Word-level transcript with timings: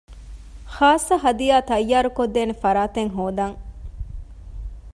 ޚާއްޞަ 0.75 1.15
ހަދިޔާ 1.23 1.57
ތައްޔާރު 1.69 2.09
ކޮށްދޭނެ 2.17 2.53
ފަރާތެއް 2.63 3.11
ހޯދަން 3.17 3.57